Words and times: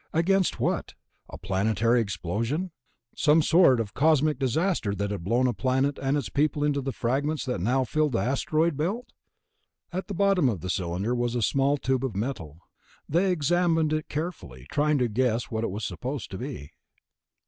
_Against 0.15 0.59
what? 0.59 0.95
A 1.29 1.37
planetary 1.37 2.01
explosion? 2.01 2.71
Some 3.15 3.43
sort 3.43 3.79
of 3.79 3.93
cosmic 3.93 4.39
disaster 4.39 4.95
that 4.95 5.11
had 5.11 5.23
blown 5.23 5.45
a 5.45 5.53
planet 5.53 5.99
and 6.01 6.17
its 6.17 6.27
people 6.27 6.63
into 6.63 6.81
the 6.81 6.91
fragments 6.91 7.45
that 7.45 7.61
now 7.61 7.83
filled 7.83 8.13
the 8.13 8.17
Asteroid 8.17 8.75
Belt?_ 8.75 9.05
At 9.95 10.07
the 10.07 10.15
bottom 10.15 10.49
of 10.49 10.61
the 10.61 10.71
cylinder 10.71 11.13
was 11.13 11.35
a 11.35 11.43
small 11.43 11.77
tube 11.77 12.03
of 12.03 12.15
metal. 12.15 12.61
They 13.07 13.31
examined 13.31 13.93
it 13.93 14.09
carefully, 14.09 14.65
trying 14.71 14.97
to 14.97 15.07
guess 15.07 15.51
what 15.51 15.63
it 15.63 15.69
was 15.69 15.85
supposed 15.85 16.31
to 16.31 16.39
be. 16.39 16.71